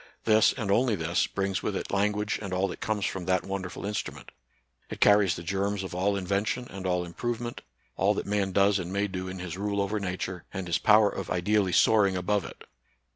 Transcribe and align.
This, 0.23 0.51
and 0.53 0.71
only 0.71 0.95
this, 0.95 1.27
brings 1.27 1.61
with 1.61 1.75
it 1.75 1.91
language 1.91 2.39
and 2.41 2.53
all 2.53 2.67
that 2.69 2.79
comes 2.79 3.05
from 3.05 3.25
that 3.25 3.45
wonderful 3.45 3.85
instrument; 3.85 4.31
it 4.89 4.99
carries 4.99 5.35
the 5.35 5.43
germs. 5.43 5.83
of 5.83 5.93
all 5.93 6.15
invention 6.15 6.65
and 6.71 6.87
all 6.87 7.05
improvement, 7.05 7.61
all 7.97 8.15
that 8.15 8.25
man 8.25 8.51
does 8.51 8.79
and 8.79 8.91
may 8.91 9.07
do 9.07 9.27
in 9.27 9.37
his 9.37 9.59
rule 9.59 9.79
over 9.79 9.99
Nature 9.99 10.43
and 10.51 10.65
his 10.65 10.79
power 10.79 11.07
of 11.11 11.29
ideally 11.29 11.71
soaring 11.71 12.17
above 12.17 12.43
it. 12.45 12.63